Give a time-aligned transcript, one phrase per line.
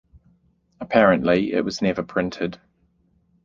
[0.79, 2.59] Apparently it was never printed.